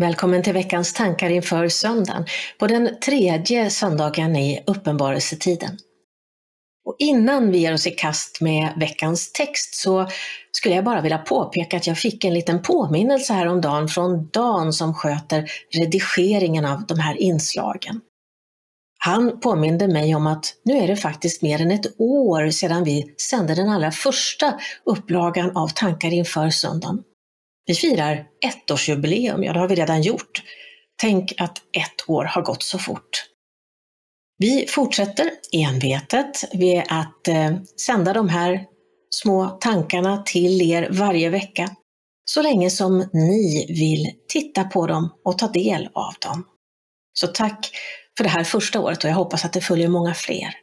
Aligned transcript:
Välkommen 0.00 0.42
till 0.42 0.52
veckans 0.52 0.92
tankar 0.92 1.30
inför 1.30 1.68
söndagen, 1.68 2.24
på 2.58 2.66
den 2.66 3.00
tredje 3.00 3.70
söndagen 3.70 4.36
i 4.36 4.62
Uppenbarelsetiden. 4.66 5.78
Och 6.84 6.96
innan 6.98 7.50
vi 7.50 7.58
ger 7.58 7.74
oss 7.74 7.86
i 7.86 7.90
kast 7.90 8.40
med 8.40 8.72
veckans 8.76 9.32
text 9.32 9.74
så 9.74 10.08
skulle 10.52 10.74
jag 10.74 10.84
bara 10.84 11.00
vilja 11.00 11.18
påpeka 11.18 11.76
att 11.76 11.86
jag 11.86 11.98
fick 11.98 12.24
en 12.24 12.34
liten 12.34 12.62
påminnelse 12.62 13.32
häromdagen 13.32 13.88
från 13.88 14.28
Dan 14.32 14.72
som 14.72 14.94
sköter 14.94 15.50
redigeringen 15.78 16.64
av 16.64 16.86
de 16.86 16.98
här 16.98 17.20
inslagen. 17.20 18.00
Han 18.98 19.40
påminde 19.40 19.88
mig 19.88 20.14
om 20.14 20.26
att 20.26 20.54
nu 20.64 20.78
är 20.78 20.88
det 20.88 20.96
faktiskt 20.96 21.42
mer 21.42 21.60
än 21.60 21.70
ett 21.70 22.00
år 22.00 22.50
sedan 22.50 22.84
vi 22.84 23.14
sände 23.30 23.54
den 23.54 23.68
allra 23.68 23.90
första 23.90 24.60
upplagan 24.84 25.56
av 25.56 25.68
Tankar 25.68 26.12
inför 26.12 26.50
söndagen. 26.50 27.02
Vi 27.68 27.74
firar 27.74 28.26
ettårsjubileum, 28.46 29.42
ja 29.42 29.52
det 29.52 29.58
har 29.58 29.68
vi 29.68 29.74
redan 29.74 30.02
gjort. 30.02 30.42
Tänk 31.00 31.34
att 31.38 31.58
ett 31.58 32.08
år 32.08 32.24
har 32.24 32.42
gått 32.42 32.62
så 32.62 32.78
fort. 32.78 33.24
Vi 34.38 34.66
fortsätter 34.68 35.30
envetet 35.52 36.54
med 36.54 36.82
att 36.88 37.28
eh, 37.28 37.56
sända 37.86 38.12
de 38.12 38.28
här 38.28 38.64
små 39.10 39.58
tankarna 39.60 40.22
till 40.22 40.62
er 40.62 40.88
varje 40.90 41.30
vecka, 41.30 41.76
så 42.30 42.42
länge 42.42 42.70
som 42.70 43.08
ni 43.12 43.66
vill 43.68 44.12
titta 44.28 44.64
på 44.64 44.86
dem 44.86 45.14
och 45.24 45.38
ta 45.38 45.48
del 45.48 45.88
av 45.94 46.14
dem. 46.20 46.44
Så 47.12 47.26
tack 47.26 47.70
för 48.16 48.24
det 48.24 48.30
här 48.30 48.44
första 48.44 48.80
året 48.80 49.04
och 49.04 49.10
jag 49.10 49.14
hoppas 49.14 49.44
att 49.44 49.52
det 49.52 49.60
följer 49.60 49.88
många 49.88 50.14
fler. 50.14 50.54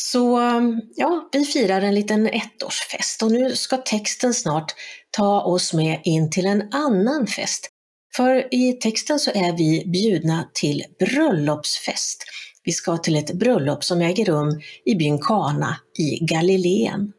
Så 0.00 0.38
um, 0.40 0.80
ja, 0.94 1.28
vi 1.32 1.44
firar 1.44 1.82
en 1.82 1.94
liten 1.94 2.26
ettårsfest 2.26 3.22
och 3.22 3.32
nu 3.32 3.56
ska 3.56 3.76
texten 3.76 4.34
snart 4.34 4.74
ta 5.10 5.40
oss 5.40 5.72
med 5.72 6.00
in 6.04 6.30
till 6.30 6.46
en 6.46 6.72
annan 6.72 7.26
fest. 7.26 7.68
För 8.16 8.54
i 8.54 8.72
texten 8.72 9.18
så 9.18 9.30
är 9.30 9.56
vi 9.56 9.84
bjudna 9.86 10.50
till 10.54 10.84
bröllopsfest. 10.98 12.24
Vi 12.64 12.72
ska 12.72 12.96
till 12.96 13.16
ett 13.16 13.32
bröllop 13.32 13.84
som 13.84 14.00
äger 14.00 14.24
rum 14.24 14.60
i 14.84 14.94
byn 14.94 15.18
Kana 15.18 15.76
i 15.98 16.24
Galileen. 16.24 17.12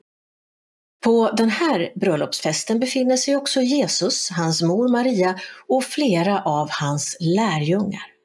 På 1.04 1.32
den 1.32 1.50
här 1.50 1.92
bröllopsfesten 1.96 2.80
befinner 2.80 3.18
sig 3.18 3.36
också 3.36 3.62
Jesus, 3.62 4.30
hans 4.30 4.62
mor 4.62 4.88
Maria 4.88 5.40
och 5.68 5.84
flera 5.84 6.42
av 6.42 6.70
hans 6.72 7.18
lärjungar. 7.20 8.19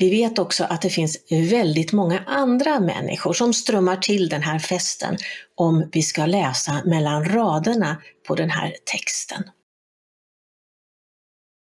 Vi 0.00 0.10
vet 0.10 0.38
också 0.38 0.64
att 0.64 0.82
det 0.82 0.90
finns 0.90 1.18
väldigt 1.30 1.92
många 1.92 2.24
andra 2.26 2.80
människor 2.80 3.32
som 3.32 3.54
strömmar 3.54 3.96
till 3.96 4.28
den 4.28 4.42
här 4.42 4.58
festen 4.58 5.16
om 5.54 5.88
vi 5.92 6.02
ska 6.02 6.26
läsa 6.26 6.82
mellan 6.84 7.24
raderna 7.24 8.02
på 8.28 8.34
den 8.34 8.50
här 8.50 8.74
texten. 8.92 9.42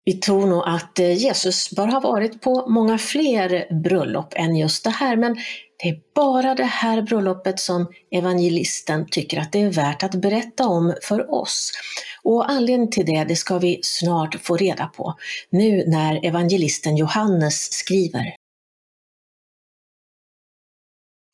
Vi 0.05 0.13
tror 0.13 0.47
nog 0.47 0.63
att 0.65 0.99
eh, 0.99 1.13
Jesus 1.13 1.71
bör 1.71 1.87
ha 1.87 1.99
varit 1.99 2.41
på 2.41 2.69
många 2.69 2.97
fler 2.97 3.73
bröllop 3.83 4.33
än 4.35 4.55
just 4.55 4.83
det 4.83 4.89
här, 4.89 5.15
men 5.15 5.35
det 5.83 5.89
är 5.89 5.99
bara 6.15 6.55
det 6.55 6.63
här 6.63 7.01
bröllopet 7.01 7.59
som 7.59 7.87
evangelisten 8.11 9.07
tycker 9.11 9.39
att 9.39 9.51
det 9.51 9.61
är 9.61 9.69
värt 9.69 10.03
att 10.03 10.15
berätta 10.15 10.67
om 10.67 10.93
för 11.01 11.33
oss. 11.33 11.71
Och 12.23 12.49
anledningen 12.49 12.91
till 12.91 13.05
det, 13.05 13.23
det 13.23 13.35
ska 13.35 13.57
vi 13.57 13.79
snart 13.83 14.35
få 14.41 14.57
reda 14.57 14.85
på, 14.85 15.15
nu 15.49 15.83
när 15.87 16.25
evangelisten 16.25 16.97
Johannes 16.97 17.73
skriver. 17.73 18.35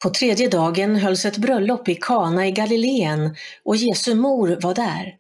På 0.03 0.09
tredje 0.09 0.49
dagen 0.49 0.95
hölls 0.95 1.25
ett 1.25 1.37
bröllop 1.37 1.89
i 1.89 1.95
Kana 1.95 2.47
i 2.47 2.51
Galileen 2.51 3.35
och 3.63 3.75
Jesu 3.75 4.15
mor 4.15 4.59
var 4.61 4.75
där. 4.75 5.18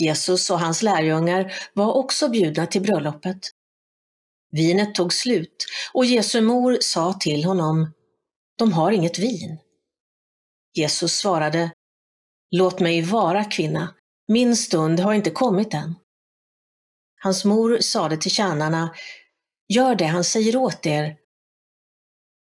Jesus 0.00 0.50
och 0.50 0.60
hans 0.60 0.82
lärjungar 0.82 1.52
var 1.74 1.92
också 1.92 2.28
bjudna 2.28 2.66
till 2.66 2.82
bröllopet. 2.82 3.38
Vinet 4.50 4.94
tog 4.94 5.12
slut 5.12 5.66
och 5.92 6.04
Jesu 6.04 6.40
mor 6.40 6.78
sa 6.80 7.12
till 7.12 7.44
honom, 7.44 7.92
de 8.58 8.72
har 8.72 8.92
inget 8.92 9.18
vin. 9.18 9.58
Jesus 10.74 11.16
svarade, 11.16 11.70
Låt 12.50 12.80
mig 12.80 13.02
vara 13.02 13.44
kvinna, 13.44 13.94
min 14.28 14.56
stund 14.56 15.00
har 15.00 15.14
inte 15.14 15.30
kommit 15.30 15.74
än. 15.74 15.94
Hans 17.22 17.44
mor 17.44 17.78
sade 17.80 18.16
till 18.16 18.30
tjänarna, 18.30 18.94
Gör 19.68 19.94
det 19.94 20.04
han 20.04 20.24
säger 20.24 20.56
åt 20.56 20.86
er. 20.86 21.16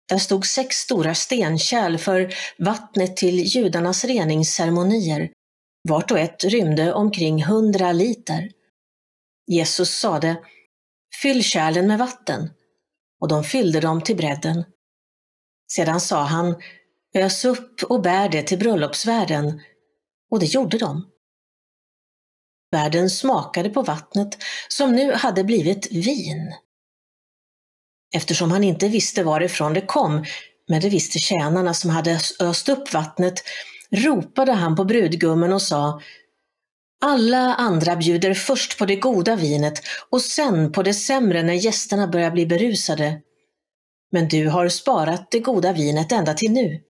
Där 0.09 0.17
stod 0.17 0.45
sex 0.45 0.75
stora 0.75 1.16
stenkärl 1.16 1.97
för 1.97 2.33
vattnet 2.57 3.17
till 3.17 3.39
judarnas 3.39 4.06
reningsceremonier. 4.06 5.31
Vart 5.89 6.11
och 6.11 6.19
ett 6.19 6.44
rymde 6.44 6.94
omkring 6.94 7.44
hundra 7.44 7.91
liter. 7.91 8.51
Jesus 9.47 9.99
sade, 9.99 10.38
Fyll 11.21 11.44
kärlen 11.44 11.88
med 11.88 11.99
vatten. 11.99 12.49
Och 13.19 13.27
de 13.27 13.44
fyllde 13.44 13.79
dem 13.79 14.01
till 14.01 14.16
bredden. 14.16 14.66
Sedan 15.71 16.01
sa 16.01 16.23
han, 16.23 16.55
ös 17.16 17.45
upp 17.45 17.83
och 17.83 18.01
bär 18.01 18.29
det 18.29 18.44
till 18.44 18.59
bröllopsvärden. 18.59 19.61
Och 20.31 20.39
det 20.39 20.45
gjorde 20.45 20.77
de. 20.77 21.09
Värden 22.71 23.09
smakade 23.09 23.69
på 23.69 23.81
vattnet 23.81 24.38
som 24.67 24.91
nu 24.91 25.13
hade 25.13 25.44
blivit 25.44 25.91
vin. 25.91 26.53
Eftersom 28.15 28.51
han 28.51 28.63
inte 28.63 28.88
visste 28.88 29.23
varifrån 29.23 29.73
det 29.73 29.81
kom, 29.81 30.25
men 30.67 30.81
det 30.81 30.89
visste 30.89 31.19
tjänarna 31.19 31.73
som 31.73 31.89
hade 31.89 32.19
öst 32.39 32.69
upp 32.69 32.94
vattnet, 32.94 33.44
ropade 33.93 34.51
han 34.51 34.75
på 34.75 34.85
brudgummen 34.85 35.53
och 35.53 35.61
sa 35.61 36.01
alla 37.05 37.55
andra 37.55 37.95
bjuder 37.95 38.33
först 38.33 38.77
på 38.79 38.85
det 38.85 38.95
goda 38.95 39.35
vinet 39.35 39.81
och 40.09 40.21
sen 40.21 40.71
på 40.71 40.83
det 40.83 40.93
sämre 40.93 41.43
när 41.43 41.53
gästerna 41.53 42.07
börjar 42.07 42.31
bli 42.31 42.45
berusade. 42.45 43.21
Men 44.11 44.27
du 44.27 44.47
har 44.47 44.69
sparat 44.69 45.31
det 45.31 45.39
goda 45.39 45.73
vinet 45.73 46.11
ända 46.11 46.33
till 46.33 46.51
nu. 46.51 46.81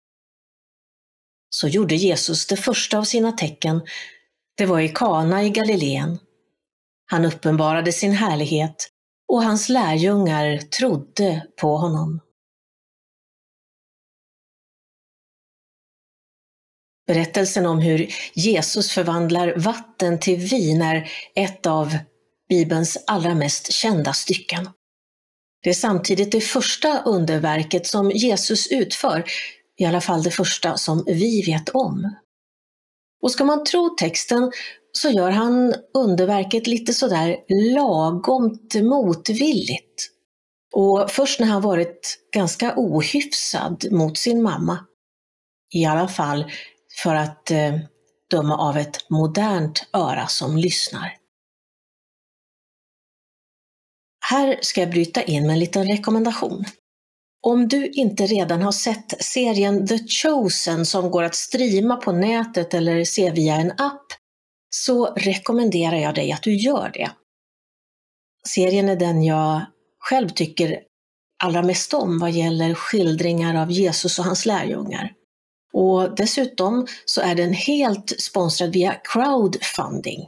Så 1.51 1.69
gjorde 1.69 1.95
Jesus 1.95 2.47
det 2.47 2.57
första 2.57 2.99
av 2.99 3.05
sina 3.05 3.33
tecken. 3.33 3.81
Det 4.57 4.67
var 4.67 4.81
i 4.81 4.89
Kana 4.89 5.43
i 5.43 5.51
Galileen. 5.51 6.19
Han 7.11 7.25
uppenbarade 7.25 7.93
sin 7.93 8.13
härlighet 8.13 8.89
och 9.29 9.43
hans 9.43 9.69
lärjungar 9.69 10.59
trodde 10.59 11.47
på 11.61 11.77
honom. 11.77 12.21
Berättelsen 17.07 17.67
om 17.67 17.79
hur 17.79 18.15
Jesus 18.35 18.91
förvandlar 18.91 19.55
vatten 19.57 20.21
till 20.21 20.39
vin 20.39 20.83
är 20.83 21.11
ett 21.35 21.67
av 21.67 21.97
Bibelns 22.49 23.05
allra 23.07 23.35
mest 23.35 23.73
kända 23.73 24.13
stycken. 24.13 24.69
Det 25.63 25.71
är 25.71 25.75
samtidigt 25.75 26.33
det 26.33 26.41
första 26.41 27.03
underverket 27.03 27.87
som 27.87 28.11
Jesus 28.11 28.67
utför, 28.67 29.25
i 29.79 29.85
alla 29.85 30.01
fall 30.01 30.23
det 30.23 30.31
första 30.31 30.77
som 30.77 31.05
vi 31.07 31.43
vet 31.43 31.69
om. 31.69 32.17
Och 33.23 33.31
ska 33.31 33.45
man 33.45 33.65
tro 33.65 33.89
texten 33.89 34.53
så 34.93 35.11
gör 35.11 35.31
han 35.31 35.75
underverket 35.95 36.67
lite 36.67 36.95
sådär 36.95 37.37
lagomt 37.75 38.75
motvilligt. 38.75 40.09
Och 40.75 41.11
först 41.11 41.41
när 41.41 41.47
han 41.47 41.63
varit 41.63 42.19
ganska 42.35 42.75
ohyfsad 42.77 43.87
mot 43.91 44.19
sin 44.19 44.43
mamma. 44.43 44.79
I 45.75 45.85
alla 45.85 46.09
fall 46.09 46.45
för 47.03 47.15
att 47.15 47.51
eh, 47.51 47.79
döma 48.31 48.57
av 48.57 48.77
ett 48.77 49.11
modernt 49.11 49.87
öra 49.93 50.27
som 50.27 50.57
lyssnar. 50.57 51.17
Här 54.31 54.59
ska 54.61 54.81
jag 54.81 54.91
bryta 54.91 55.23
in 55.23 55.47
med 55.47 55.53
en 55.53 55.59
liten 55.59 55.87
rekommendation. 55.87 56.65
Om 57.47 57.69
du 57.69 57.87
inte 57.87 58.27
redan 58.27 58.63
har 58.63 58.73
sett 58.73 59.25
serien 59.25 59.87
The 59.87 59.99
Chosen 60.09 60.87
som 60.87 61.11
går 61.11 61.23
att 61.23 61.35
streama 61.35 61.97
på 61.97 62.13
nätet 62.13 62.75
eller 62.75 63.05
se 63.05 63.31
via 63.31 63.55
en 63.57 63.71
app 63.71 64.07
så 64.71 65.07
rekommenderar 65.07 65.97
jag 65.97 66.15
dig 66.15 66.33
att 66.33 66.43
du 66.43 66.55
gör 66.55 66.91
det. 66.95 67.11
Serien 68.49 68.89
är 68.89 68.97
den 68.97 69.23
jag 69.23 69.63
själv 69.99 70.29
tycker 70.29 70.81
allra 71.45 71.63
mest 71.63 71.95
om 71.95 72.19
vad 72.19 72.31
gäller 72.31 72.75
skildringar 72.75 73.63
av 73.63 73.71
Jesus 73.71 74.19
och 74.19 74.25
hans 74.25 74.47
lärjungar. 74.47 75.13
Och 75.73 76.17
dessutom 76.17 76.87
så 77.05 77.21
är 77.21 77.35
den 77.35 77.53
helt 77.53 78.21
sponsrad 78.21 78.73
via 78.73 78.95
crowdfunding. 79.05 80.27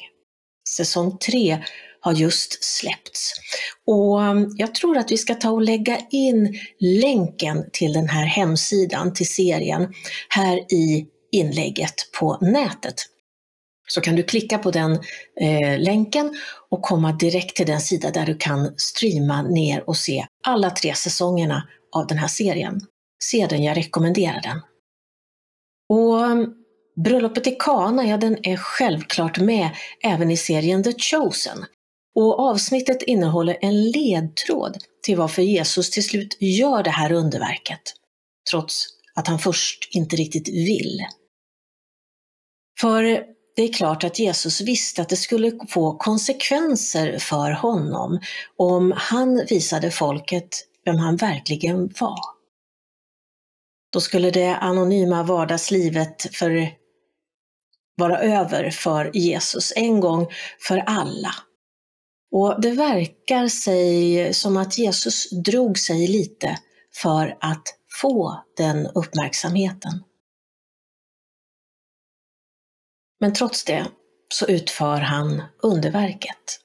Säsong 0.68 1.18
3 1.18 1.64
har 2.00 2.12
just 2.12 2.64
släppts. 2.64 3.32
Och 3.86 4.20
um, 4.20 4.54
jag 4.58 4.74
tror 4.74 4.96
att 4.96 5.12
vi 5.12 5.18
ska 5.18 5.34
ta 5.34 5.50
och 5.50 5.62
lägga 5.62 5.98
in 6.10 6.58
länken 6.80 7.64
till 7.72 7.92
den 7.92 8.08
här 8.08 8.24
hemsidan, 8.24 9.12
till 9.12 9.28
serien, 9.28 9.92
här 10.28 10.56
i 10.72 11.06
inlägget 11.32 11.94
på 12.18 12.38
nätet. 12.40 12.94
Så 13.88 14.00
kan 14.00 14.16
du 14.16 14.22
klicka 14.22 14.58
på 14.58 14.70
den 14.70 14.92
eh, 15.40 15.78
länken 15.78 16.34
och 16.70 16.82
komma 16.82 17.12
direkt 17.12 17.56
till 17.56 17.66
den 17.66 17.80
sida 17.80 18.10
där 18.10 18.26
du 18.26 18.36
kan 18.36 18.74
streama 18.76 19.42
ner 19.42 19.88
och 19.88 19.96
se 19.96 20.26
alla 20.46 20.70
tre 20.70 20.94
säsongerna 20.94 21.68
av 21.96 22.06
den 22.06 22.18
här 22.18 22.28
serien. 22.28 22.80
Se 23.24 23.46
den, 23.46 23.62
jag 23.62 23.76
rekommenderar 23.76 24.40
den. 24.42 24.60
Och 25.88 26.14
um, 26.14 26.54
Bröllopet 26.96 27.46
i 27.46 27.56
Kana, 27.58 28.04
ja 28.04 28.16
den 28.16 28.46
är 28.46 28.56
självklart 28.56 29.38
med 29.38 29.70
även 30.02 30.30
i 30.30 30.36
serien 30.36 30.82
The 30.82 30.92
Chosen. 30.92 31.64
Och 32.14 32.40
avsnittet 32.40 33.02
innehåller 33.02 33.58
en 33.60 33.90
ledtråd 33.90 34.76
till 35.02 35.16
varför 35.16 35.42
Jesus 35.42 35.90
till 35.90 36.04
slut 36.04 36.36
gör 36.40 36.82
det 36.82 36.90
här 36.90 37.12
underverket, 37.12 37.94
trots 38.50 38.86
att 39.14 39.26
han 39.26 39.38
först 39.38 39.88
inte 39.94 40.16
riktigt 40.16 40.48
vill. 40.48 41.00
För 42.80 43.02
det 43.56 43.62
är 43.62 43.72
klart 43.72 44.04
att 44.04 44.18
Jesus 44.18 44.60
visste 44.60 45.02
att 45.02 45.08
det 45.08 45.16
skulle 45.16 45.52
få 45.68 45.96
konsekvenser 45.96 47.18
för 47.18 47.50
honom 47.50 48.20
om 48.56 48.92
han 48.96 49.46
visade 49.50 49.90
folket 49.90 50.48
vem 50.84 50.98
han 50.98 51.16
verkligen 51.16 51.92
var. 52.00 52.33
Då 53.94 54.00
skulle 54.00 54.30
det 54.30 54.56
anonyma 54.56 55.22
vardagslivet 55.22 56.36
för, 56.36 56.70
vara 57.96 58.18
över 58.18 58.70
för 58.70 59.10
Jesus 59.16 59.72
en 59.76 60.00
gång 60.00 60.26
för 60.68 60.78
alla. 60.78 61.34
Och 62.30 62.60
det 62.60 62.70
verkar 62.70 63.48
sig 63.48 64.34
som 64.34 64.56
att 64.56 64.78
Jesus 64.78 65.30
drog 65.30 65.78
sig 65.78 66.08
lite 66.08 66.58
för 67.02 67.36
att 67.40 67.62
få 68.00 68.44
den 68.56 68.86
uppmärksamheten. 68.86 69.92
Men 73.20 73.32
trots 73.32 73.64
det 73.64 73.86
så 74.34 74.46
utför 74.46 74.96
han 75.00 75.42
underverket. 75.62 76.63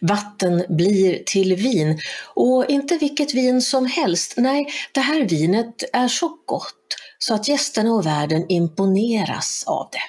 Vatten 0.00 0.64
blir 0.68 1.22
till 1.26 1.56
vin 1.56 2.00
och 2.34 2.70
inte 2.70 2.98
vilket 2.98 3.34
vin 3.34 3.62
som 3.62 3.86
helst. 3.86 4.34
Nej, 4.36 4.66
det 4.92 5.00
här 5.00 5.20
vinet 5.20 5.84
är 5.92 6.08
så 6.08 6.28
gott 6.46 6.74
så 7.18 7.34
att 7.34 7.48
gästerna 7.48 7.92
och 7.92 8.06
världen 8.06 8.44
imponeras 8.48 9.64
av 9.66 9.88
det. 9.92 10.02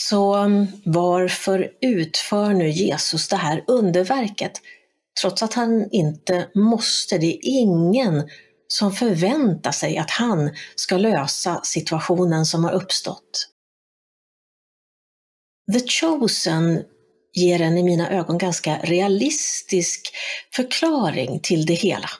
Så 0.00 0.36
um, 0.36 0.66
varför 0.84 1.70
utför 1.80 2.54
nu 2.54 2.70
Jesus 2.70 3.28
det 3.28 3.36
här 3.36 3.64
underverket? 3.66 4.52
Trots 5.20 5.42
att 5.42 5.54
han 5.54 5.88
inte 5.90 6.48
måste. 6.54 7.18
Det 7.18 7.26
är 7.26 7.38
ingen 7.42 8.28
som 8.68 8.92
förväntar 8.92 9.72
sig 9.72 9.98
att 9.98 10.10
han 10.10 10.50
ska 10.74 10.96
lösa 10.96 11.60
situationen 11.64 12.46
som 12.46 12.64
har 12.64 12.72
uppstått. 12.72 13.51
The 15.72 15.80
Chosen 15.88 16.84
ger 17.32 17.60
en 17.60 17.78
i 17.78 17.82
mina 17.82 18.10
ögon 18.10 18.38
ganska 18.38 18.78
realistisk 18.78 20.14
förklaring 20.54 21.40
till 21.40 21.66
det 21.66 21.74
hela. 21.74 22.10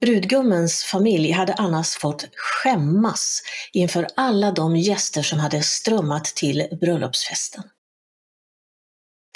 Brudgummens 0.00 0.84
familj 0.84 1.30
hade 1.30 1.54
annars 1.54 1.96
fått 1.96 2.28
skämmas 2.34 3.42
inför 3.72 4.06
alla 4.16 4.52
de 4.52 4.76
gäster 4.76 5.22
som 5.22 5.38
hade 5.38 5.62
strömmat 5.62 6.24
till 6.24 6.68
bröllopsfesten. 6.80 7.64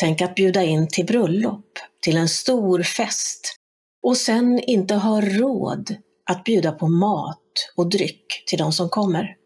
Tänk 0.01 0.23
att 0.23 0.35
bjuda 0.35 0.63
in 0.63 0.89
till 0.89 1.07
bröllop, 1.07 1.79
till 2.03 2.17
en 2.17 2.29
stor 2.29 2.83
fest 2.83 3.57
och 4.03 4.17
sen 4.17 4.61
inte 4.61 4.95
ha 4.95 5.21
råd 5.21 5.97
att 6.31 6.45
bjuda 6.45 6.73
på 6.73 6.89
mat 6.89 7.73
och 7.77 7.91
dryck 7.91 8.45
till 8.47 8.59
de 8.59 8.73
som 8.73 8.89
kommer. 8.89 9.40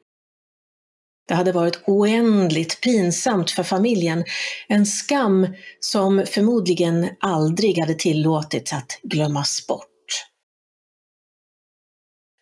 Det 1.28 1.34
hade 1.34 1.52
varit 1.52 1.80
oändligt 1.86 2.80
pinsamt 2.80 3.50
för 3.50 3.62
familjen, 3.62 4.24
en 4.68 4.86
skam 4.86 5.46
som 5.80 6.24
förmodligen 6.26 7.08
aldrig 7.20 7.78
hade 7.78 7.94
tillåtits 7.94 8.72
att 8.72 8.98
glömmas 9.02 9.66
bort. 9.66 9.88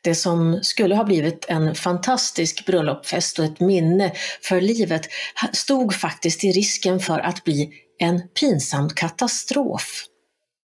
Det 0.05 0.15
som 0.15 0.59
skulle 0.63 0.95
ha 0.95 1.05
blivit 1.05 1.45
en 1.49 1.75
fantastisk 1.75 2.67
bröllopsfest 2.67 3.39
och 3.39 3.45
ett 3.45 3.61
minne 3.61 4.13
för 4.43 4.61
livet 4.61 5.09
stod 5.53 5.95
faktiskt 5.95 6.45
i 6.45 6.53
risken 6.53 7.01
för 7.01 7.19
att 7.19 7.45
bli 7.45 7.73
en 7.99 8.29
pinsam 8.29 8.91
katastrof. 8.91 10.05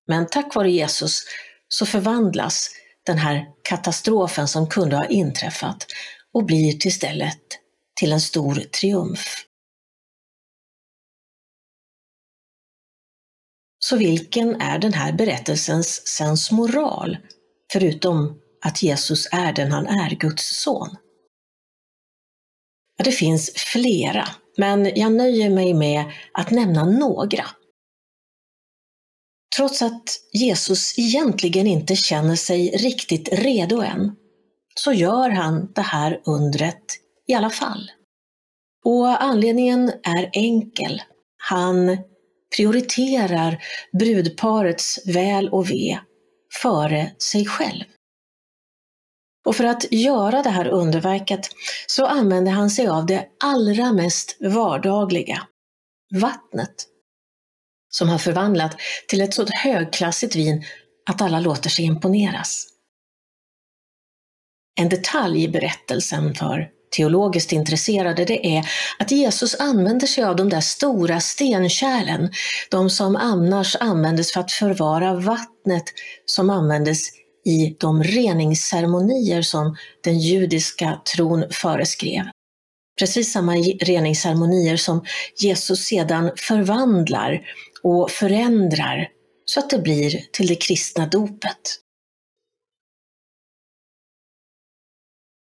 Men 0.06 0.26
tack 0.26 0.54
vare 0.54 0.70
Jesus 0.70 1.24
så 1.68 1.86
förvandlas 1.86 2.70
den 3.06 3.18
här 3.18 3.46
katastrofen 3.64 4.48
som 4.48 4.68
kunde 4.68 4.96
ha 4.96 5.06
inträffat 5.06 5.86
och 6.32 6.44
blir 6.44 6.72
till 6.72 6.88
istället 6.88 7.38
till 7.98 8.12
en 8.12 8.20
stor 8.20 8.54
triumf. 8.54 9.44
Så 13.78 13.96
vilken 13.96 14.60
är 14.60 14.78
den 14.78 14.92
här 14.92 15.12
berättelsens 15.12 16.06
sensmoral, 16.06 17.18
förutom 17.72 18.40
att 18.64 18.82
Jesus 18.82 19.28
är 19.32 19.52
den 19.52 19.72
han 19.72 19.86
är, 19.86 20.10
Guds 20.10 20.62
son? 20.62 20.96
Ja, 22.96 23.04
det 23.04 23.12
finns 23.12 23.52
flera, 23.56 24.28
men 24.56 24.92
jag 24.96 25.12
nöjer 25.12 25.50
mig 25.50 25.74
med 25.74 26.04
att 26.32 26.50
nämna 26.50 26.84
några. 26.84 27.46
Trots 29.56 29.82
att 29.82 30.04
Jesus 30.32 30.98
egentligen 30.98 31.66
inte 31.66 31.96
känner 31.96 32.36
sig 32.36 32.70
riktigt 32.70 33.28
redo 33.32 33.80
än, 33.80 34.16
så 34.74 34.92
gör 34.92 35.30
han 35.30 35.72
det 35.72 35.82
här 35.82 36.20
undret 36.24 36.84
i 37.28 37.34
alla 37.34 37.50
fall. 37.50 37.90
Och 38.84 39.22
anledningen 39.22 39.92
är 40.02 40.30
enkel. 40.32 41.02
Han 41.36 41.98
prioriterar 42.56 43.64
brudparets 43.98 45.06
väl 45.06 45.48
och 45.48 45.70
ve 45.70 45.98
före 46.62 47.12
sig 47.18 47.46
själv. 47.46 47.84
Och 49.46 49.56
för 49.56 49.64
att 49.64 49.92
göra 49.92 50.42
det 50.42 50.50
här 50.50 50.68
underverket 50.68 51.50
så 51.86 52.06
använder 52.06 52.52
han 52.52 52.70
sig 52.70 52.86
av 52.86 53.06
det 53.06 53.28
allra 53.44 53.92
mest 53.92 54.36
vardagliga, 54.40 55.46
vattnet, 56.14 56.86
som 57.90 58.08
har 58.08 58.18
förvandlat 58.18 58.76
till 59.08 59.20
ett 59.20 59.34
så 59.34 59.46
högklassigt 59.46 60.36
vin 60.36 60.64
att 61.10 61.22
alla 61.22 61.40
låter 61.40 61.70
sig 61.70 61.84
imponeras. 61.84 62.66
En 64.80 64.88
detalj 64.88 65.44
i 65.44 65.48
berättelsen 65.48 66.34
för 66.34 66.77
teologiskt 66.90 67.52
intresserade, 67.52 68.24
det 68.24 68.46
är 68.46 68.64
att 68.98 69.10
Jesus 69.10 69.60
använder 69.60 70.06
sig 70.06 70.24
av 70.24 70.36
de 70.36 70.48
där 70.48 70.60
stora 70.60 71.20
stenkärlen, 71.20 72.30
de 72.70 72.90
som 72.90 73.16
annars 73.16 73.76
användes 73.76 74.32
för 74.32 74.40
att 74.40 74.52
förvara 74.52 75.14
vattnet 75.14 75.84
som 76.26 76.50
användes 76.50 76.98
i 77.46 77.76
de 77.80 78.02
reningsceremonier 78.02 79.42
som 79.42 79.76
den 80.04 80.18
judiska 80.18 81.00
tron 81.14 81.44
föreskrev. 81.50 82.24
Precis 82.98 83.32
samma 83.32 83.54
reningsceremonier 83.80 84.76
som 84.76 85.04
Jesus 85.40 85.84
sedan 85.84 86.30
förvandlar 86.36 87.40
och 87.82 88.10
förändrar 88.10 89.08
så 89.44 89.60
att 89.60 89.70
det 89.70 89.78
blir 89.78 90.20
till 90.32 90.46
det 90.46 90.54
kristna 90.54 91.06
dopet. 91.06 91.60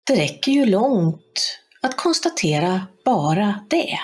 Det 0.07 0.15
räcker 0.15 0.51
ju 0.51 0.65
långt 0.65 1.59
att 1.81 1.97
konstatera 1.97 2.87
bara 3.05 3.65
det. 3.69 3.99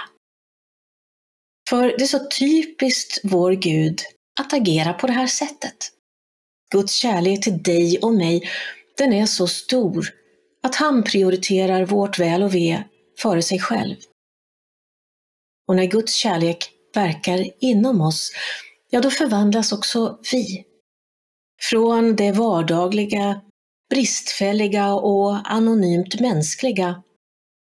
För 1.69 1.83
det 1.97 2.03
är 2.03 2.07
så 2.07 2.27
typiskt 2.39 3.19
vår 3.23 3.51
Gud 3.51 3.99
att 4.39 4.53
agera 4.53 4.93
på 4.93 5.07
det 5.07 5.13
här 5.13 5.27
sättet. 5.27 5.91
Guds 6.71 6.93
kärlek 6.93 7.43
till 7.43 7.63
dig 7.63 7.99
och 7.99 8.13
mig, 8.13 8.49
den 8.97 9.13
är 9.13 9.25
så 9.25 9.47
stor 9.47 10.13
att 10.63 10.75
han 10.75 11.03
prioriterar 11.03 11.85
vårt 11.85 12.19
väl 12.19 12.43
och 12.43 12.55
ve 12.55 12.83
före 13.21 13.41
sig 13.41 13.59
själv. 13.59 13.95
Och 15.67 15.75
när 15.75 15.85
Guds 15.85 16.13
kärlek 16.13 16.71
verkar 16.93 17.45
inom 17.59 18.01
oss, 18.01 18.31
ja 18.89 19.01
då 19.01 19.11
förvandlas 19.11 19.71
också 19.71 20.19
vi. 20.31 20.65
Från 21.61 22.15
det 22.15 22.31
vardagliga, 22.31 23.41
bristfälliga 23.89 24.93
och 24.93 25.51
anonymt 25.51 26.19
mänskliga 26.19 27.03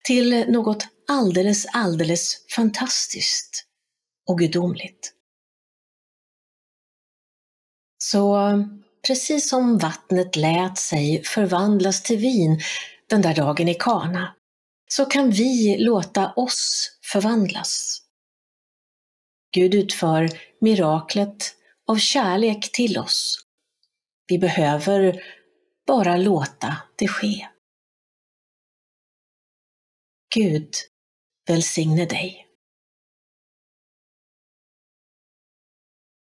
till 0.04 0.52
något 0.52 0.86
alldeles, 1.08 1.66
alldeles 1.72 2.46
fantastiskt 2.56 3.64
och 4.26 4.38
gudomligt. 4.38 5.12
Så 7.98 8.38
precis 9.06 9.48
som 9.48 9.78
vattnet 9.78 10.36
lät 10.36 10.78
sig 10.78 11.22
förvandlas 11.24 12.02
till 12.02 12.18
vin 12.18 12.60
den 13.06 13.22
där 13.22 13.34
dagen 13.34 13.68
i 13.68 13.74
Kana, 13.74 14.34
så 14.88 15.04
kan 15.04 15.30
vi 15.30 15.76
låta 15.78 16.32
oss 16.32 16.90
förvandlas. 17.12 18.02
Gud 19.54 19.74
utför 19.74 20.28
miraklet 20.60 21.54
av 21.86 21.96
kärlek 21.96 22.72
till 22.72 22.98
oss. 22.98 23.38
Vi 24.26 24.38
behöver 24.38 25.22
bara 25.86 26.16
låta 26.16 26.76
det 26.96 27.08
ske. 27.08 27.48
Gud 30.34 30.74
välsigne 31.48 32.06
dig. 32.06 32.51